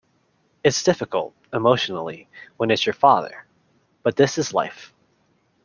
[0.63, 3.45] It's difficult, emotionally, when it's your father...
[4.01, 4.95] but this is life.